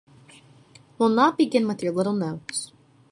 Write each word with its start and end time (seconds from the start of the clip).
We’ll 0.97 1.09
not 1.09 1.37
begin 1.37 1.67
with 1.67 1.83
your 1.83 1.93
little 1.93 2.13
notes. 2.15 2.71